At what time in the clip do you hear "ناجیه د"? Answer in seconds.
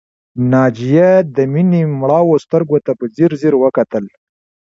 0.51-1.37